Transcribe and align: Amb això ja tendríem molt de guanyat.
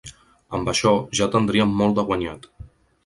Amb 0.59 0.71
això 0.71 0.93
ja 1.19 1.27
tendríem 1.37 1.77
molt 1.83 1.99
de 2.01 2.07
guanyat. 2.09 2.49